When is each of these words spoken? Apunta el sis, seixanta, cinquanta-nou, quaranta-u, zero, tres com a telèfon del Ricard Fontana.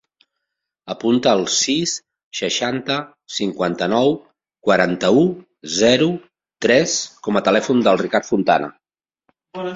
Apunta 0.93 1.33
el 1.39 1.43
sis, 1.55 1.91
seixanta, 2.39 2.95
cinquanta-nou, 3.35 4.09
quaranta-u, 4.69 5.27
zero, 5.77 6.09
tres 6.69 6.99
com 7.29 7.41
a 7.43 7.47
telèfon 7.51 7.87
del 7.91 8.05
Ricard 8.05 8.31
Fontana. 8.33 8.73